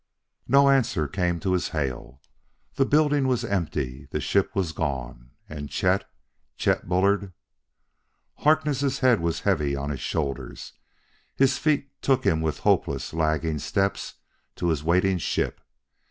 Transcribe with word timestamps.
No 0.47 0.67
answer 0.71 1.07
came 1.07 1.39
to 1.41 1.53
his 1.53 1.67
hail. 1.67 2.19
The 2.73 2.87
building 2.87 3.27
was 3.27 3.45
empty; 3.45 4.07
the 4.09 4.19
ship 4.19 4.55
was 4.55 4.71
gone. 4.71 5.29
And 5.47 5.69
Chet! 5.69 6.09
Chet 6.57 6.89
Bullard!... 6.89 7.33
Harkness' 8.37 8.97
head 9.01 9.19
was 9.19 9.41
heavy 9.41 9.75
on 9.75 9.91
his 9.91 9.99
shoulders; 10.01 10.73
his 11.35 11.59
feet 11.59 12.01
took 12.01 12.23
him 12.23 12.41
with 12.41 12.61
hopeless, 12.65 13.13
lagging 13.13 13.59
steps 13.59 14.15
to 14.55 14.69
his 14.69 14.83
waiting 14.83 15.19
ship. 15.19 15.61